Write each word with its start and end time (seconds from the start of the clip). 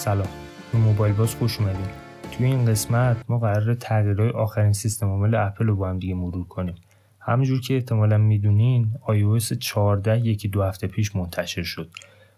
سلام. 0.00 0.28
به 0.72 0.78
موبایل 0.78 1.14
باز 1.14 1.34
خوش 1.34 1.60
اومدیم 1.60 1.88
توی 2.32 2.46
این 2.46 2.64
قسمت 2.64 3.16
ما 3.28 3.38
قرار 3.38 3.74
تغییرهای 3.74 4.30
آخرین 4.30 4.72
سیستم 4.72 5.06
عامل 5.06 5.34
اپل 5.34 5.66
رو 5.66 5.76
با 5.76 5.88
هم 5.88 5.98
دیگه 5.98 6.14
مرور 6.14 6.44
کنیم. 6.44 6.74
همونجور 7.18 7.60
که 7.60 7.74
احتمالا 7.74 8.18
می‌دونین 8.18 8.92
iOS 9.06 9.58
14 9.58 10.18
یکی 10.18 10.48
دو 10.48 10.62
هفته 10.62 10.86
پیش 10.86 11.16
منتشر 11.16 11.62
شد. 11.62 11.90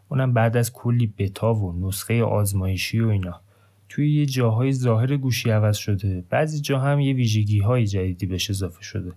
اونم 0.09 0.33
بعد 0.33 0.57
از 0.57 0.73
کلی 0.73 1.15
بتا 1.19 1.55
و 1.55 1.87
نسخه 1.87 2.25
آزمایشی 2.25 3.01
و 3.01 3.09
اینا. 3.09 3.41
توی 3.89 4.15
یه 4.15 4.27
جاهای 4.27 4.73
ظاهر 4.73 5.17
گوشی 5.17 5.51
عوض 5.51 5.77
شده. 5.77 6.25
بعضی 6.31 6.61
جا 6.61 6.79
هم 6.79 7.01
یه 7.01 7.15
ویژگی 7.15 7.61
های 7.61 7.87
جدیدی 7.87 8.27
بهش 8.27 8.51
اضافه 8.51 8.83
شده. 8.83 9.13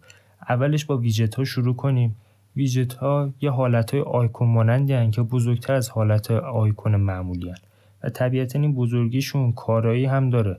اولش 0.49 0.85
با 0.85 0.97
ویجت 0.97 1.35
ها 1.35 1.43
شروع 1.43 1.75
کنیم. 1.75 2.15
ویجت 2.55 2.93
ها 2.93 3.33
یه 3.41 3.51
حالت 3.51 3.91
های 3.91 4.01
آیکون 4.01 4.47
مانندی 4.47 5.11
که 5.11 5.21
بزرگتر 5.21 5.73
از 5.73 5.89
حالت 5.89 6.31
آیکون 6.31 6.95
معمولی 6.95 7.49
هن. 7.49 7.57
و 8.05 8.09
طبیعتا 8.09 8.59
این 8.59 8.75
بزرگیشون 8.75 9.51
کارایی 9.51 10.05
هم 10.05 10.29
داره. 10.29 10.57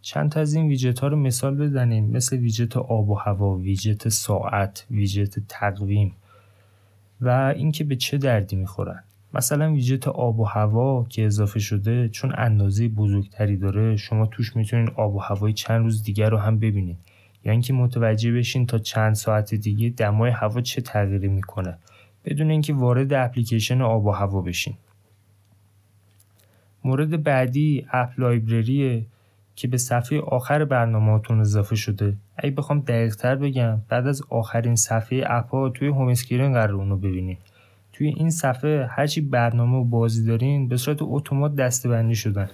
چند 0.00 0.30
تا 0.30 0.40
از 0.40 0.54
این 0.54 0.68
ویجت 0.68 1.00
ها 1.00 1.08
رو 1.08 1.16
مثال 1.16 1.56
بزنیم. 1.56 2.10
مثل 2.10 2.36
ویجت 2.36 2.76
آب 2.76 3.10
و 3.10 3.14
هوا 3.14 3.54
ویجت 3.54 4.08
ساعت 4.08 4.86
ویجت 4.90 5.38
تقویم 5.48 6.14
و 7.20 7.54
اینکه 7.56 7.84
به 7.84 7.96
چه 7.96 8.18
دردی 8.18 8.56
می‌خورن. 8.56 9.02
مثلا 9.34 9.72
ویجت 9.72 10.08
آب 10.08 10.40
و 10.40 10.44
هوا 10.44 11.06
که 11.08 11.26
اضافه 11.26 11.60
شده 11.60 12.08
چون 12.08 12.32
اندازه 12.36 12.88
بزرگتری 12.88 13.56
داره 13.56 13.96
شما 13.96 14.26
توش 14.26 14.56
می‌تونین 14.56 14.88
آب 14.96 15.14
و 15.14 15.18
هوای 15.18 15.52
چند 15.52 15.82
روز 15.82 16.02
دیگر 16.02 16.30
رو 16.30 16.36
هم 16.36 16.58
ببینید. 16.58 16.98
یا 17.44 17.52
اینکه 17.52 17.72
متوجه 17.72 18.32
بشین 18.32 18.66
تا 18.66 18.78
چند 18.78 19.14
ساعت 19.14 19.54
دیگه 19.54 19.88
دمای 19.88 20.30
هوا 20.30 20.60
چه 20.60 20.80
تغییری 20.80 21.28
می‌کنه. 21.28 21.78
بدون 22.24 22.50
اینکه 22.50 22.74
وارد 22.74 23.12
اپلیکیشن 23.12 23.80
آب 23.80 24.06
و 24.06 24.10
هوا 24.10 24.40
بشین. 24.40 24.74
مورد 26.84 27.22
بعدی 27.22 27.86
App 27.92 28.10
Library 28.18 28.93
ه 28.93 29.04
که 29.56 29.68
به 29.68 29.76
صفحه 29.76 30.20
آخر 30.20 30.64
برنامهاتون 30.64 31.40
اضافه 31.40 31.76
شده. 31.76 32.14
اگه 32.36 32.50
بخوام 32.50 32.80
دقیقتر 32.80 33.36
بگم 33.36 33.78
بعد 33.88 34.06
از 34.06 34.22
آخرین 34.30 34.76
صفحه 34.76 35.24
اپ 35.26 35.50
ها 35.50 35.68
توی 35.68 35.88
home 35.88 36.08
screen 36.08 36.52
قراره 36.52 36.74
اونو 36.74 36.96
ببینید. 36.96 37.38
توی 37.92 38.08
این 38.08 38.30
صفحه 38.30 38.86
هرچی 38.90 39.20
برنامه 39.20 39.76
و 39.76 39.84
بازی 39.84 40.26
دارین 40.26 40.68
به 40.68 40.76
صورت 40.76 40.98
اتومات 41.00 41.56
دسته‌بندی 41.56 42.14
شدن. 42.14 42.48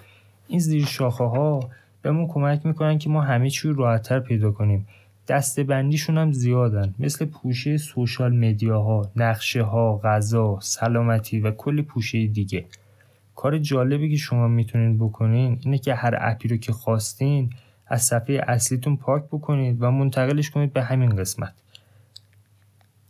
این 0.48 0.58
زیر 0.58 0.84
شاخه 0.84 1.25
ها 1.25 1.70
بهمون 2.02 2.27
کمک 2.28 2.67
می‌کنن 2.67 2.98
که 2.98 3.11
ما 3.11 3.20
همه 3.20 3.50
چی 3.50 3.69
رو 3.69 3.75
راحتتر 3.75 4.20
پیدا 4.20 4.50
کنیم. 4.50 4.86
دسته 5.28 5.64
بندیشون 5.64 6.19
هم 6.19 6.33
زیادن. 6.33 6.95
مثل 6.98 7.25
پوشه 7.25 7.77
سوشال 7.77 8.36
مدیاها، 8.36 9.11
نقشه 9.17 9.62
ها، 9.62 10.00
غذا، 10.05 10.58
سلامتی 10.61 11.41
و 11.41 11.50
کلی 11.50 11.83
پوشه 11.83 12.27
دیگه. 12.27 12.64
کار 13.34 13.58
جالبی 13.58 14.10
که 14.10 14.16
شما 14.16 14.48
می‌تونین 14.48 14.98
بکنین 14.98 15.58
اینه 15.64 15.78
که 15.78 15.94
هر 15.94 16.14
اپی 16.20 16.48
رو 16.48 16.56
که 16.56 16.72
خواستین 16.72 17.50
از 17.86 18.02
صفحه 18.02 18.44
اصلیتون 18.48 18.96
پاک 18.96 19.24
بکنید 19.24 19.82
و 19.82 19.90
منتقلش 19.90 20.50
کنید 20.50 20.72
به 20.72 20.82
همین 20.82 21.16
قسمت. 21.16 21.52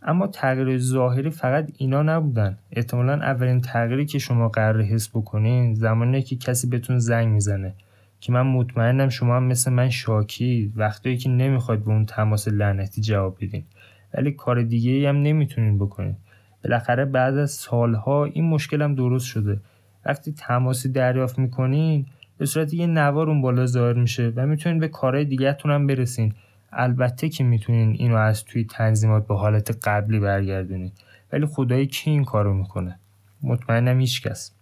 اما 0.02 0.26
تغییر 0.26 0.78
ظاهری 0.78 1.30
فقط 1.30 1.70
اینا 1.78 2.02
نبودن. 2.02 2.58
احتمالا 2.72 3.12
اولین 3.12 3.60
تغییری 3.60 4.06
که 4.06 4.18
شما 4.18 4.48
قرار 4.48 4.82
حس 4.82 5.08
بکنین 5.08 5.74
زمانی 5.74 6.22
که 6.22 6.36
کسی 6.36 6.66
بهتون 6.66 6.98
زنگ 6.98 7.28
می‌زنه 7.28 7.74
که 8.20 8.32
من 8.32 8.42
مطمئنم 8.42 9.08
شما 9.08 9.36
هم 9.36 9.44
مثل 9.44 9.72
من 9.72 9.90
شاکی 9.90 10.72
وقتی 10.76 11.16
که 11.16 11.28
نمی‌خواید 11.28 11.84
به 11.84 11.90
اون 11.90 12.06
تماس 12.06 12.48
لعنتی 12.48 13.00
جواب 13.00 13.36
بدین. 13.40 13.64
ولی 14.14 14.32
کار 14.32 14.62
دیگه 14.62 15.08
هم 15.08 15.16
نمی‌تونین 15.16 15.78
بکنین. 15.78 16.16
بالاخره 16.64 17.04
بعد 17.04 17.36
از 17.36 17.50
سالها 17.50 18.24
این 18.24 18.48
مشکل 18.48 18.82
هم 18.82 18.94
درست 18.94 19.26
شده. 19.26 19.60
وقتی 20.06 20.32
تماسی 20.32 20.88
دریافت 20.88 21.38
می‌کنین 21.38 22.06
به 22.38 22.46
صورت 22.46 22.74
یه 22.74 22.86
نوار 22.86 23.28
اون 23.28 23.42
بالا 23.42 23.66
ظاهر 23.66 23.92
میشه 23.92 24.32
و 24.36 24.46
می‌تونین 24.46 24.78
به 24.78 24.88
کارهای 24.88 25.24
دیگهتون 25.24 25.70
هم 25.70 25.86
برسین. 25.86 26.34
البته 26.72 27.28
که 27.28 27.44
می‌تونین 27.44 27.90
اینو 27.90 28.16
از 28.16 28.44
توی 28.44 28.64
تنظیمات 28.64 29.26
به 29.26 29.36
حالت 29.36 29.78
قبلی 29.88 30.20
برگردونید 30.20 30.92
ولی 31.32 31.46
خدای 31.46 31.86
کی 31.86 32.10
این 32.10 32.24
کارو 32.24 32.54
می‌کنه؟ 32.54 32.98
مطمئنم 33.42 34.00
هیچکس 34.00 34.52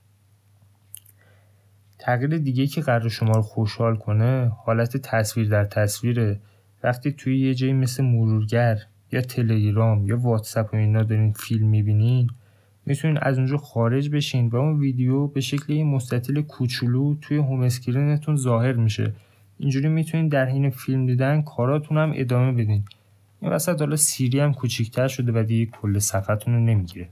تغییر 1.98 2.38
دیگه 2.38 2.66
که 2.66 2.80
قراره 2.80 3.08
شما 3.08 3.32
رو 3.32 3.42
خوشحال 3.42 3.96
کنه 3.96 4.52
حالت 4.64 4.96
تصویر 4.96 5.48
در 5.48 5.64
تصویره. 5.64 6.40
وقتی 6.82 7.12
توی 7.12 7.40
یه 7.40 7.54
جایی 7.54 7.72
مثل 7.72 8.04
مرورگر 8.04 8.78
یا 9.12 9.20
تلگرام 9.20 10.06
یا 10.06 10.18
واتساپ 10.18 10.74
و 10.74 10.76
اینا 10.76 11.02
دارین 11.02 11.32
فیلم 11.32 11.66
می‌بینین 11.66 12.30
می‌تونین 12.86 13.18
از 13.22 13.38
اونجا 13.38 13.56
خارج 13.56 14.10
بشین 14.10 14.48
و 14.48 14.56
اون 14.56 14.80
ویدیو 14.80 15.26
به 15.26 15.40
شکل 15.40 15.72
یه 15.72 15.84
مستطیل 15.84 16.42
کوچولو 16.42 17.14
توی 17.20 17.36
home 17.36 17.60
screen 17.60 18.11
تون 18.11 18.36
ظاهر 18.36 18.72
میشه. 18.72 19.12
اینجوری 19.58 19.88
می‌تونین 19.88 20.28
در 20.28 20.48
حین 20.48 20.70
فیلم 20.70 21.06
دیدن 21.06 21.42
کاراتون 21.42 21.98
هم 21.98 22.12
ادامه 22.14 22.52
بدین. 22.52 22.84
این 23.40 23.50
وسط 23.50 23.80
حالا 23.80 23.96
Siri 23.96 24.40
هم 24.40 24.54
کوچیکتر 24.54 25.08
شده 25.08 25.32
و 25.32 25.42
دیگه 25.42 25.70
کل 25.70 25.98
صفحتون 25.98 26.54
رو 26.54 26.60
نمی‌گیره. 26.60 27.08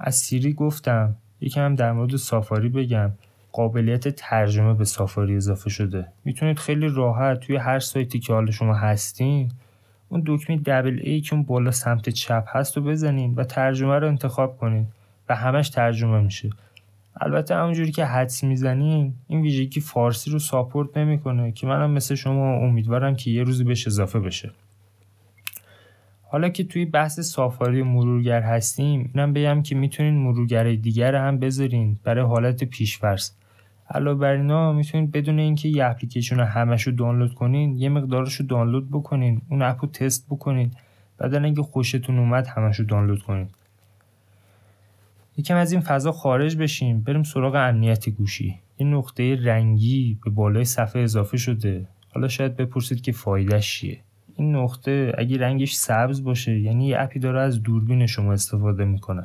از 0.00 0.14
سیری 0.16 0.52
گفتم 0.52 1.14
یکم 1.40 1.64
هم 1.64 1.74
در 1.74 1.92
مورد 1.92 2.16
سافاری 2.16 2.68
بگم. 2.68 3.10
قابلیت 3.52 4.08
ترجمه 4.08 4.74
به 4.74 4.84
سافاری 4.84 5.36
اضافه 5.36 5.70
شده. 5.70 6.06
می‌تونید 6.24 6.58
خیلی 6.58 6.88
راحت 6.88 7.40
توی 7.40 7.56
هر 7.56 7.78
سایتی 7.78 8.18
که 8.18 8.32
حالا 8.32 8.50
شما 8.50 8.74
هستین 8.74 9.50
اون 10.08 10.22
دکمه 10.26 10.56
دبل 10.56 11.00
ای 11.02 11.20
که 11.20 11.34
اون 11.34 11.42
بالا 11.42 11.70
سمت 11.70 12.08
چپ 12.08 12.44
هست 12.48 12.76
رو 12.76 12.82
بزنین 12.82 13.34
و 13.34 13.44
ترجمه 13.44 13.98
رو 13.98 14.08
انتخاب 14.08 14.56
کنین 14.56 14.86
و 15.28 15.34
همش 15.34 15.68
ترجمه 15.68 16.20
میشه. 16.20 16.50
البته 17.20 17.54
همونجوری 17.54 17.92
که 17.92 18.04
حدس 18.04 18.44
می‌زنیم 18.44 19.20
این 19.28 19.40
ویژگی 19.40 19.80
فارسی 19.80 20.30
رو 20.30 20.38
ساپورت 20.38 20.96
نمی‌کنه 20.96 21.52
که 21.52 21.66
منم 21.66 21.90
مثل 21.90 22.14
شما 22.14 22.54
امیدوارم 22.54 23.16
که 23.16 23.30
یه 23.30 23.42
روزی 23.42 23.64
بهش 23.64 23.86
اضافه 23.86 24.20
بشه. 24.20 24.50
حالا 26.22 26.48
که 26.48 26.64
توی 26.64 26.84
بحث 26.84 27.20
سافاری 27.20 27.82
مرورگر 27.82 28.40
هستیم 28.40 29.10
اینم 29.14 29.32
بگم 29.32 29.62
که 29.62 29.74
می‌تونین 29.74 30.14
مرورگرهای 30.14 30.76
دیگر 30.76 31.14
هم 31.14 31.38
بذارین 31.38 31.98
برای 32.04 32.24
حالت 32.24 32.64
پیشفرض. 32.64 33.30
علاوه 33.90 34.20
بر 34.20 34.32
اینا 34.32 34.72
می‌تونید 34.72 35.12
بدون 35.12 35.38
اینکه 35.38 35.68
یه 35.68 35.84
اپلیکیشن 35.84 36.40
همش 36.40 36.82
رو 36.82 36.92
دانلود 36.92 37.34
کنین 37.34 37.76
یه 37.76 37.88
مقدارش 37.88 38.34
رو 38.34 38.46
دانلود 38.46 38.90
بکنین 38.90 39.42
اون 39.48 39.62
اپ 39.62 39.78
رو 39.82 39.88
تست 39.88 40.26
بکنین 40.30 40.70
بعد 41.18 41.34
اینکه 41.34 41.62
خوشتون 41.62 42.18
اومد 42.18 42.46
همش 42.46 42.76
رو 42.76 42.84
دانلود 42.84 43.22
کنین. 43.22 43.48
یکم 45.36 45.56
از 45.56 45.72
این 45.72 45.80
فضا 45.80 46.12
خارج 46.12 46.56
بشیم 46.56 47.00
بریم 47.00 47.22
سراغ 47.22 47.54
امنیت 47.54 48.08
گوشی. 48.08 48.58
یه 48.78 48.86
نقطه 48.86 49.36
رنگی 49.42 50.18
به 50.24 50.30
بالای 50.30 50.64
صفحه 50.64 51.02
اضافه 51.02 51.36
شده. 51.36 51.86
حالا 52.14 52.28
شاید 52.28 52.56
بپرسید 52.56 53.00
که 53.00 53.12
فایدهش 53.12 53.78
چیه. 53.78 54.00
این 54.36 54.56
نقطه 54.56 55.12
اگه 55.18 55.38
رنگش 55.38 55.74
سبز 55.74 56.24
باشه 56.24 56.58
یعنی 56.58 56.86
یه 56.86 57.00
اپی 57.00 57.18
داره 57.18 57.40
از 57.40 57.62
دوربین 57.62 58.06
شما 58.06 58.32
استفاده 58.32 58.84
می‌کنه. 58.84 59.22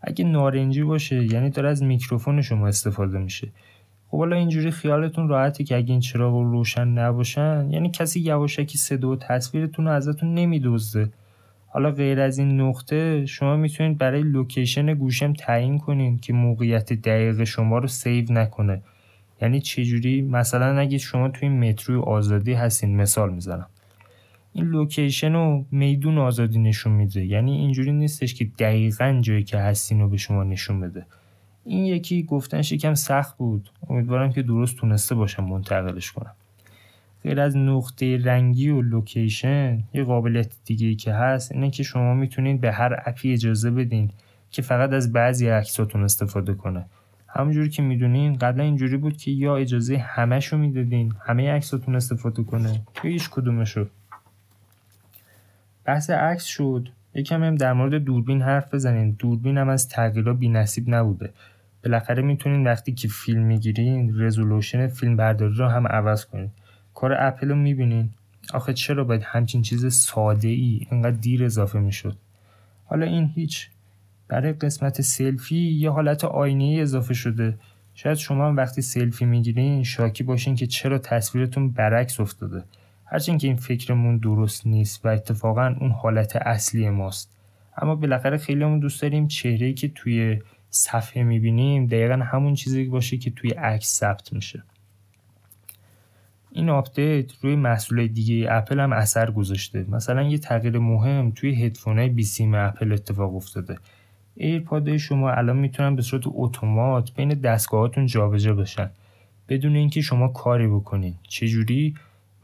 اگه 0.00 0.24
نارنجی 0.24 0.82
باشه 0.82 1.24
یعنی 1.24 1.50
داره 1.50 1.68
از 1.68 1.82
میکروفون 1.82 2.42
شما 2.42 2.68
استفاده 2.68 3.18
میشه. 3.18 3.48
خب 4.12 4.18
حالا 4.18 4.36
اینجوری 4.36 4.70
خیالتون 4.70 5.28
راحته 5.28 5.64
که 5.64 5.76
اگه 5.76 5.90
این 5.90 6.00
چراغا 6.00 6.34
روشن 6.34 6.88
نباشن 6.88 7.68
یعنی 7.70 7.90
کسی 7.90 8.20
یواشکی 8.20 8.78
صدا 8.78 9.08
و 9.08 9.16
تصویرتون 9.16 9.84
رو 9.84 9.90
ازتون 9.90 10.34
نمیدزده. 10.34 11.12
حالا 11.66 11.90
غیر 11.90 12.20
از 12.20 12.38
این 12.38 12.60
نقطه 12.60 13.26
شما 13.26 13.56
می‌تونید 13.56 13.98
برای 13.98 14.22
location 14.22 14.94
گوشیم 14.94 15.32
تعیین 15.32 15.78
کنین 15.78 16.18
که 16.18 16.32
موقعیت 16.32 16.92
دقیق 16.92 17.44
شما 17.44 17.78
رو 17.78 17.88
save 17.88 18.32
نکنه. 18.32 18.82
یعنی 19.42 19.60
چجوری؟ 19.60 20.22
مثلا 20.22 20.78
اگه 20.80 20.98
شما 20.98 21.28
توی 21.28 21.48
متروی 21.48 22.00
آزادی 22.00 22.52
هستین 22.52 22.96
مثال 22.96 23.32
می‌زنم. 23.32 23.66
این 24.52 24.64
location 24.64 25.32
رو 25.32 25.64
میدون 25.70 26.18
آزادی 26.18 26.58
نشون 26.58 26.92
میده. 26.92 27.24
یعنی 27.24 27.52
اینجوری 27.52 27.92
نیستش 27.92 28.34
که 28.34 28.48
دقیقا 28.58 29.18
جایی 29.20 29.42
که 29.42 29.58
هستین 29.58 30.00
رو 30.00 30.08
به 30.08 30.16
شما 30.16 30.44
نشون 30.44 30.80
بده. 30.80 31.06
این 31.64 31.84
یکی 31.84 32.22
گفتنش 32.22 32.72
یکم 32.72 32.94
سخت 32.94 33.36
بود. 33.36 33.70
امیدوارم 33.90 34.32
که 34.32 34.42
درست 34.42 34.76
تونسته 34.76 35.14
باشم 35.14 35.44
منتقلش 35.44 36.12
کنم. 36.12 36.32
غیر 37.22 37.40
از 37.40 37.56
نقطه 37.56 38.18
رنگی 38.24 38.68
و 38.68 38.82
location 38.82 39.82
یه 39.94 40.04
قابلیت 40.04 40.52
دیگه 40.64 40.94
که 40.94 41.12
هست 41.12 41.52
اینه 41.52 41.70
که 41.70 41.82
شما 41.82 42.14
می‌تونید 42.14 42.60
به 42.60 42.72
هر 42.72 43.02
اپی 43.06 43.32
اجازه 43.32 43.70
بدین 43.70 44.10
که 44.50 44.62
فقط 44.62 44.92
از 44.92 45.12
بعضی 45.12 45.48
عکساتون 45.48 46.04
استفاده 46.04 46.54
کنه. 46.54 46.86
همونجوری 47.28 47.68
که 47.68 47.82
می‌دونین 47.82 48.36
قبلا 48.36 48.64
اینجوری 48.64 48.96
بود 48.96 49.16
که 49.16 49.30
یا 49.30 49.56
اجازه 49.56 49.98
همهشو 49.98 50.56
می‌دادین 50.56 51.14
همه 51.20 51.50
عکساتون 51.50 51.96
استفاده 51.96 52.42
کنه 52.42 52.72
یا 53.04 53.10
هیچ 53.10 53.30
کدومشو. 53.30 53.86
بحث 55.84 56.10
عکس 56.10 56.44
شد. 56.44 56.88
یکم 57.14 57.42
هم 57.42 57.54
در 57.54 57.72
مورد 57.72 57.94
دوربین 57.94 58.42
حرف 58.42 58.74
بزنین 58.74 59.10
دوربین 59.18 59.58
هم 59.58 59.68
از 59.68 59.88
تغییرها 59.88 60.38
نصیب 60.40 60.84
نبوده. 60.94 61.30
بالاخره 61.84 62.22
می‌تونین 62.22 62.66
وقتی 62.66 62.92
که 62.92 63.08
فیلم 63.08 63.42
می‌گیرین 63.42 64.20
رزولوشن 64.20 64.86
فیلم 64.86 65.16
برداری 65.16 65.54
رو 65.54 65.68
هم 65.68 65.86
عوض 65.86 66.24
کنین. 66.24 66.50
کار 66.94 67.14
اپل 67.18 67.48
رو 67.48 67.54
می‌بینین. 67.54 68.10
آخه 68.54 68.72
چرا 68.72 69.04
باید 69.04 69.22
همچین 69.24 69.62
چیز 69.62 69.94
ساده 69.94 70.48
ای 70.48 70.86
اینقدر 70.90 71.16
دیر 71.16 71.44
اضافه 71.44 71.78
می‌شد. 71.78 72.16
حالا 72.84 73.06
این 73.06 73.30
هیچ. 73.34 73.68
برای 74.28 74.52
قسمت 74.52 75.00
سلفی 75.00 75.56
یه 75.56 75.90
حالت 75.90 76.24
آینه 76.24 76.78
اضافه 76.80 77.14
شده. 77.14 77.58
شاید 77.94 78.16
شما 78.16 78.48
هم 78.48 78.56
وقتی 78.56 78.82
سلفی 78.82 79.24
می‌گیرین 79.24 79.82
شاکی 79.82 80.24
باشین 80.24 80.54
که 80.54 80.66
چرا 80.66 80.98
تصویرتون 80.98 81.70
برعکس 81.70 82.20
افتاده. 82.20 82.64
هرچند 83.04 83.40
که 83.40 83.46
این 83.46 83.56
فکرمون 83.56 84.18
درست 84.18 84.66
نیست 84.66 85.06
و 85.06 85.08
اتفاقا 85.08 85.74
اون 85.80 85.90
حالت 85.90 86.36
اصلی 86.36 86.90
ماست. 86.90 87.38
اما 87.76 87.94
بالاخره 87.94 88.36
خیلیامون 88.36 88.78
دوست 88.78 89.02
داریم 89.02 89.26
چهره 89.26 89.72
که 89.72 89.88
توی 89.88 90.40
صفحه 90.74 91.22
می‌بینیم 91.22 91.86
دقیقا 91.86 92.14
همون 92.14 92.54
چیزی 92.54 92.84
باشه 92.84 93.16
که 93.16 93.30
توی 93.30 93.50
عکس 93.50 93.98
ثبت 93.98 94.32
میشه. 94.32 94.62
این 96.52 96.68
آپدیت 96.68 97.32
روی 97.42 97.56
محصول 97.56 98.06
دیگه 98.06 98.46
اپل 98.50 98.80
هم 98.80 98.92
اثر 98.92 99.30
گذاشته. 99.30 99.86
مثلا 99.88 100.22
یه 100.22 100.38
تغییر 100.38 100.78
مهم 100.78 101.30
توی 101.30 101.64
هدفون 101.64 102.08
بی 102.08 102.22
سیم 102.22 102.54
اپل 102.54 102.92
اتفاق 102.92 103.36
افتاده. 103.36 103.78
ایرپاد 104.36 104.96
شما 104.96 105.30
الان 105.30 105.56
می‌تونن 105.56 105.96
به 105.96 106.02
صورت 106.02 106.22
اتومات 106.26 107.14
بین 107.14 107.28
دستگاهاتون 107.28 108.06
جابجا 108.06 108.54
بشن. 108.54 108.90
بدون 109.48 109.76
اینکه 109.76 110.00
شما 110.00 110.28
کاری 110.28 110.68
بکنین. 110.68 111.14
چجوری؟ 111.22 111.94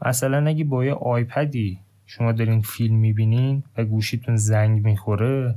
مثلا 0.05 0.47
اگه 0.47 0.63
با 0.63 0.85
یه 0.85 0.93
آیپدی 0.93 1.79
شما 2.05 2.31
دارین 2.31 2.61
فیلم 2.61 2.95
می‌بینین 2.95 3.63
و 3.77 3.85
گوشیتون 3.85 4.35
زنگ 4.35 4.85
می‌خوره 4.85 5.55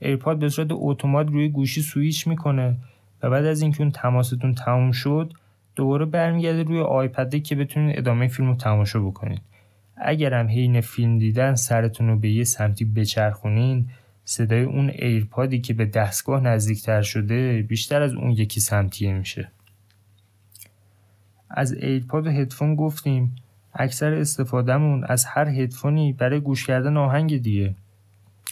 ایرپاد 0.00 0.38
به 0.38 0.48
صورت 0.48 0.68
اتومات 0.70 1.26
روی 1.26 1.48
گوشی 1.48 1.82
سویچ 1.82 2.26
می‌کنه 2.26 2.76
و 3.22 3.30
بعد 3.30 3.44
از 3.44 3.62
اینکه 3.62 3.80
اون 3.80 3.90
تماستون 3.90 4.54
تموم 4.54 4.92
شد 4.92 5.32
دوباره 5.76 6.04
برمیگرده 6.04 6.62
روی 6.62 6.80
آیپده 6.80 7.40
که 7.40 7.54
بتونید 7.54 7.98
ادامه 7.98 8.28
فیلم 8.28 8.48
رو 8.48 8.54
تماشا 8.54 9.00
بکنید. 9.00 9.42
اگرم 9.96 10.46
حین 10.46 10.80
فیلم 10.80 11.18
دیدن 11.18 11.54
سرتون 11.54 12.08
رو 12.08 12.18
به 12.18 12.30
یه 12.30 12.44
سمتی 12.44 12.84
بچرخونین 12.84 13.88
صدای 14.24 14.62
اون 14.62 14.90
ایرپادی 14.90 15.60
که 15.60 15.74
به 15.74 15.86
دستگاه 15.86 16.40
نزدیکتر 16.40 17.02
شده 17.02 17.62
بیشتر 17.62 18.02
از 18.02 18.14
اون 18.14 18.30
یکی 18.30 18.60
سمتیه 18.60 19.14
میشه. 19.14 19.50
از 21.50 21.72
ایرپاد 21.72 22.26
و 22.26 22.30
هدفون 22.30 22.74
گفتیم 22.74 23.36
اکثر 23.74 24.14
استفادهمون 24.14 25.04
از 25.04 25.24
هر 25.24 25.48
هدفونی 25.48 26.12
برای 26.12 26.40
گوش 26.40 26.66
کردن 26.66 26.96
آهنگ 26.96 27.42
دیگه. 27.42 27.74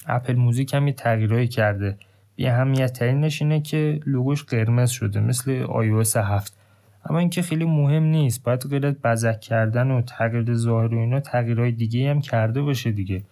اپل 0.07 0.37
موزیک 0.37 0.75
هم 0.75 0.87
یه 0.87 0.93
تغییرهایی 0.93 1.49
کرده. 1.49 1.97
بی 2.37 2.47
اهمیت 2.47 2.93
ترینش 2.93 3.43
اینه 3.43 3.61
که 3.61 4.01
لوگوش 4.07 4.45
قرمز 4.45 4.91
شده 4.91 5.21
مثل 5.21 5.67
iOS 5.67 6.17
7 6.17 6.59
اما 7.05 7.19
اینکه 7.19 7.43
خیلی 7.43 7.65
مهم 7.65 8.03
نیست 8.03 8.45
باید 8.45 8.63
غیر 8.71 8.91
بزک 8.91 9.41
کردن 9.41 9.91
و 9.91 10.03
تغییر 10.03 10.55
ظاهر 10.55 10.95
و 10.95 10.99
اینا 10.99 11.21
تغییرهای 11.21 11.73
دیگه 11.73 12.11
هم 12.11 12.21
کرده 12.21 12.63
باشه 12.63 12.91
دیگه. 12.91 13.23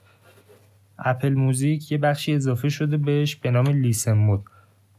Apple 0.98 1.34
Music 1.34 1.92
یه 1.92 1.98
بخشی 1.98 2.34
اضافه 2.34 2.68
شده 2.68 2.96
بهش 2.96 3.36
به 3.36 3.50
نام 3.50 3.66
Listen 3.66 4.12
Now. 4.12 4.44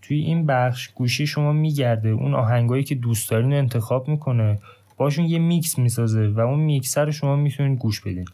توی 0.01 0.17
این 0.17 0.45
بخش 0.45 0.87
گوشی 0.87 1.27
شما 1.27 1.53
میگرده 1.53 2.09
اون 2.09 2.33
آهنگایی 2.33 2.83
که 2.83 2.95
دوست 2.95 3.29
دارین 3.29 3.53
انتخاب 3.53 4.07
می‌کنه 4.07 4.59
باشون 4.97 5.25
یه 5.25 5.39
میکس 5.39 5.79
می‌سازه 5.79 6.27
و 6.27 6.39
اون 6.39 6.59
میکسر 6.59 7.05
رو 7.05 7.11
شما 7.11 7.35
می‌تونید 7.35 7.79
گوش 7.79 8.01
بدین. 8.01 8.25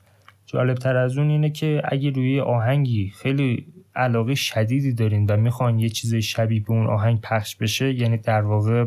جالب 0.53 0.77
تر 0.77 0.95
از 0.95 1.17
اون 1.17 1.29
اینه 1.29 1.49
که 1.49 1.81
اگه 1.85 2.09
روی 2.09 2.39
آهنگی 2.39 3.09
خیلی 3.09 3.65
علاقه 3.95 4.35
شدیدی 4.35 4.93
دارین 4.93 5.25
و 5.25 5.37
می‌خواین 5.37 5.79
یه 5.79 5.89
چیز 5.89 6.15
شبیه 6.15 6.59
به 6.59 6.71
اون 6.71 6.87
آهنگ 6.87 7.21
پخش 7.21 7.55
بشه 7.55 7.93
یعنی 7.93 8.17
در 8.17 8.41
واقع 8.41 8.85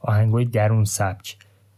آهنگای 0.00 0.44
در 0.44 0.64
اون 0.64 0.84
سبک. 0.84 1.36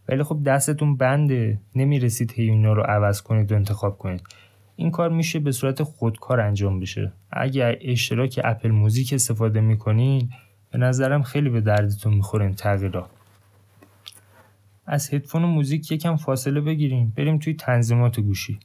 ولی 0.09 0.23
خب 0.23 0.43
دستتون 0.43 0.97
بنده 0.97 1.59
نمی‌رسید 1.75 2.31
هی 2.31 2.49
اینا 2.49 2.73
رو 2.73 2.83
عوض 2.83 3.21
کنید 3.21 3.51
و 3.51 3.55
انتخاب 3.55 3.97
کنید. 3.97 4.21
این 4.75 4.91
کار 4.91 5.09
میشه 5.09 5.39
به 5.39 5.51
صورت 5.51 5.83
خودکار 5.83 6.39
انجام 6.39 6.79
بشه. 6.79 7.11
اگر 7.31 7.77
اشتراک 7.81 8.39
Apple 8.43 8.69
Music 8.69 9.13
استفاده 9.13 9.61
می‌کنین 9.61 10.29
به 10.71 10.77
نظرم 10.77 11.23
خیلی 11.23 11.49
به 11.49 11.61
دردتون 11.61 12.13
می‌خوره 12.13 12.45
این 12.45 12.55
تغییرات 12.55 13.09
از 14.87 15.13
هدفون 15.13 15.43
و 15.43 15.47
موزیک 15.47 15.91
یکم 15.91 16.15
فاصله 16.15 16.61
بگیریم 16.61 17.13
بریم 17.17 17.37
توی 17.37 17.53
تنظیمات 17.53 18.19
گوشی. 18.19 18.59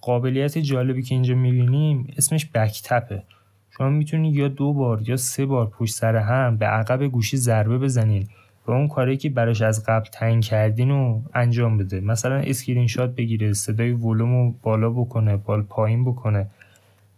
قابلیت 0.00 0.58
جالبی 0.58 1.02
که 1.02 1.14
اینجا 1.14 1.34
می‌بینیم 1.34 2.14
اسمش 2.16 2.50
Back 2.54 2.84
Tap 2.84 3.07
ه. 3.07 3.22
شما 3.70 3.88
می‌تونید 3.88 4.34
یا 4.34 4.48
دو 4.48 4.72
بار 4.72 5.08
یا 5.08 5.16
سه 5.16 5.46
بار 5.46 5.66
پشت 5.66 5.94
سر 5.94 6.16
هم 6.16 6.56
به 6.56 6.66
عقب 6.66 7.02
گوشی 7.02 7.36
ضربه 7.36 7.78
بزنین 7.78 8.28
و 8.66 8.70
اون 8.70 8.88
کاری 8.88 9.16
که 9.16 9.30
براش 9.30 9.62
از 9.62 9.84
قبل 9.86 10.08
تعیین 10.12 10.40
کردین 10.40 10.88
رو 10.88 11.22
انجام 11.34 11.78
بده. 11.78 12.00
مثلا 12.00 12.34
اسکرین 12.34 12.86
شات 12.86 13.14
بگیره 13.14 13.52
صدای 13.52 13.92
ولوم 13.92 14.32
رو 14.32 14.54
بالا 14.62 14.90
بکنه 14.90 15.36
یا 15.36 15.62
پایین 15.62 16.04
بکنه 16.04 16.46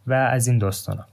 و 0.06 0.12
از 0.12 0.48
این 0.48 0.58
داستانا. 0.58 1.06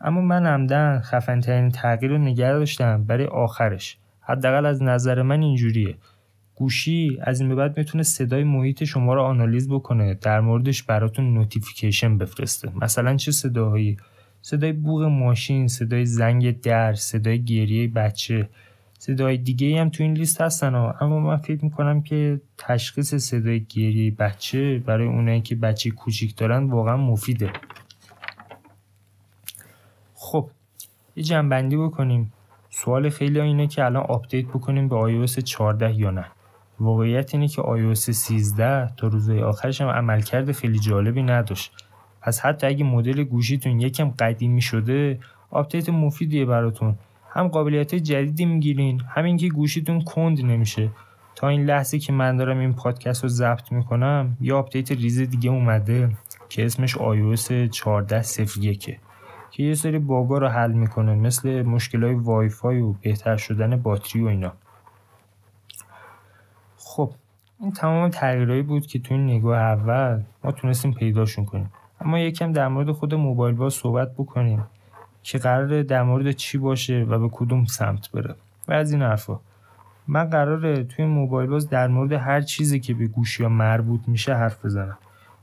اما 0.00 0.20
من 0.20 0.46
عمدا 0.46 1.00
خفن 1.00 1.40
ترین 1.40 1.70
تغییر 1.70 2.12
رو 2.12 2.18
نگه 2.18 2.52
داشتم 2.52 3.04
برای 3.04 3.26
آخرش. 3.26 3.96
حداقل 4.20 4.66
از 4.66 4.82
نظر 4.82 5.22
من 5.22 5.42
اینجوریه. 5.42 5.94
گوشی 6.56 7.18
از 7.22 7.40
این 7.40 7.48
به 7.48 7.54
بعد 7.54 7.78
می‌تونه 7.78 8.02
صدای 8.02 8.44
محیط 8.44 8.84
شما 8.84 9.14
رو 9.14 9.22
آنالیز 9.22 9.68
بکنه 9.68 10.14
در 10.14 10.40
موردش 10.40 10.82
براتون 10.82 11.34
notification 11.34 12.18
بفرسته. 12.18 12.72
مثلا 12.80 13.16
چه 13.16 13.32
صداهایی؟ 13.32 13.96
صدای 14.42 14.72
بوق 14.72 15.02
ماشین 15.02 15.68
صدای 15.68 16.06
زنگ 16.06 16.60
در 16.60 16.94
صدای 16.94 17.44
گریه 17.44 17.88
بچه. 17.88 18.48
صدای 18.98 19.36
دیگه 19.36 19.80
هم 19.80 19.88
تو 19.88 20.02
این 20.02 20.14
لیست 20.14 20.40
هستن 20.40 20.74
اما 20.74 21.20
من 21.20 21.36
فکر 21.36 21.64
می‌کنم 21.64 22.02
که 22.02 22.40
تشخیص 22.58 23.14
صدای 23.14 23.64
گریه 23.64 24.10
بچه 24.10 24.78
برای 24.78 25.06
اونایی 25.06 25.40
که 25.40 25.54
بچه 25.54 25.90
کوچیک 25.90 26.36
دارن 26.36 26.64
واقعا 26.64 26.96
مفیده. 26.96 27.50
خب 30.14 30.50
یه 31.16 31.22
جمع‌بندی 31.22 31.76
بکنیم. 31.76 32.32
سوال 32.70 33.08
خیلیا 33.08 33.40
اینه 33.40 33.66
که 33.66 33.84
الان 33.84 34.02
update 34.02 34.46
بکنیم 34.46 34.88
به 34.88 35.26
iOS 35.26 35.38
14 35.38 35.94
یا 35.94 36.10
نه. 36.10 36.24
واقعیت 36.80 37.34
اینه 37.34 37.48
که 37.48 37.62
iOS 37.62 37.98
13 37.98 38.90
تا 38.96 39.06
روزهای 39.06 39.42
آخرش 39.42 39.80
هم 39.80 39.88
عملکرد 39.88 40.52
خیلی 40.52 40.78
جالبی 40.78 41.22
نداشت. 41.22 41.72
پس 42.22 42.40
حتی 42.40 42.66
اگه 42.66 42.84
مدل 42.84 43.24
گوشیتون 43.24 43.80
یکم 43.80 44.10
قدیمی 44.10 44.60
شده 44.60 45.18
update 45.50 45.88
مفیدیه 45.88 46.44
براتون. 46.44 46.94
هم 47.30 47.48
قابلیت 47.48 47.94
جدیدی 47.94 48.44
می‌گیرین 48.44 49.00
هم 49.08 49.36
اینکه 49.36 49.48
گوشیتون 49.48 50.00
کند 50.00 50.40
نمیشه. 50.40 50.90
تا 51.34 51.48
این 51.48 51.64
لحظه 51.64 51.98
که 51.98 52.12
من 52.12 52.36
دارم 52.36 52.58
این 52.58 52.72
پادکست 52.72 53.22
رو 53.22 53.28
ضبط 53.28 53.72
می‌کنم 53.72 54.36
یه 54.40 54.54
update 54.54 54.92
ریز 54.92 55.20
دیگه 55.20 55.50
اومده 55.50 56.10
که 56.48 56.66
اسمش 56.66 56.96
iOS 56.96 57.70
14.01 57.72 58.98
که 59.50 59.62
یه 59.62 59.74
سری 59.74 59.98
باگا 59.98 60.38
رو 60.38 60.48
حل 60.48 60.72
می‌کنه 60.72 61.14
مثل 61.14 61.62
مشکلای 61.62 62.14
وای 62.14 62.48
فای 62.48 62.80
و 62.80 62.92
بهتر 62.92 63.36
شدن 63.36 63.76
باتری 63.76 64.22
و 64.22 64.26
اینا. 64.26 64.52
خب 66.94 67.12
این 67.60 67.72
تمام 67.72 68.08
تغییرهایی 68.08 68.62
بود 68.62 68.86
که 68.86 68.98
تو 68.98 69.14
این 69.14 69.24
نگاه 69.24 69.58
اول 69.58 70.22
ما 70.44 70.52
تونستیم 70.52 70.92
پیداشون 70.92 71.44
کنیم. 71.44 71.70
اما 72.00 72.18
یکم 72.18 72.52
در 72.52 72.68
مورد 72.68 72.92
خود 72.92 73.14
موبایل 73.14 73.54
باز 73.54 73.74
صحبت 73.74 74.14
بکنیم 74.14 74.64
که 75.22 75.38
قراره 75.38 75.82
در 75.82 76.02
مورد 76.02 76.32
چی 76.32 76.58
باشه 76.58 77.06
و 77.08 77.18
به 77.18 77.28
کدوم 77.32 77.64
سمت 77.64 78.10
بره. 78.10 78.34
و 78.68 78.72
از 78.72 78.92
این 78.92 79.02
حرفا. 79.02 79.40
من 80.06 80.24
قراره 80.24 80.84
توی 80.84 81.04
موبایل 81.04 81.50
باز 81.50 81.68
در 81.68 81.88
مورد 81.88 82.12
هر 82.12 82.40
چیزی 82.40 82.80
که 82.80 82.94
به 82.94 83.06
گوشی 83.06 83.42
ها 83.42 83.48
مربوط 83.48 84.00
میشه 84.06 84.34
حرف 84.34 84.64
بزنم. 84.64 84.98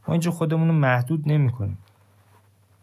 ما 0.08 0.14
اینجا 0.14 0.32
خودمون 0.32 0.68
رو 0.68 0.74
محدود 0.74 1.24
نمی 1.26 1.50
کنیم 1.50 1.78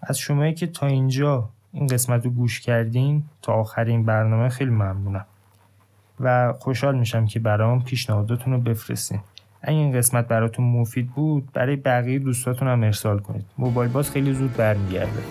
از 0.03 0.19
شمایی 0.19 0.55
که 0.55 0.67
تا 0.67 0.87
اینجا 0.87 1.49
این 1.73 1.87
قسمت 1.87 2.25
رو 2.25 2.31
گوش 2.31 2.61
کردین 2.61 3.25
تا 3.43 3.53
آخرین 3.53 4.05
برنامه 4.05 4.49
خیلی 4.49 4.71
ممنونم. 4.71 5.27
و 6.21 6.53
خوشحال 6.59 6.99
میشم 6.99 7.27
که 7.27 7.41
برام 7.41 7.85
پیشنهاداتون 7.85 8.53
رو 8.53 8.61
بفرستین. 8.61 9.21
اگه 9.63 9.79
این 9.79 9.93
قسمت 9.93 10.29
براتون 10.29 10.65
مفید 10.65 11.11
بود 11.11 11.49
برای 11.53 11.77
بقیه 11.77 12.19
دوستاتون 12.19 12.69
هم 12.69 12.83
ارسال 12.83 13.19
کنید. 13.19 13.45
موبایل 13.59 13.91
باز 13.91 14.11
خیلی 14.11 14.35
زود 14.35 14.57
برمیگرده. 14.57 15.23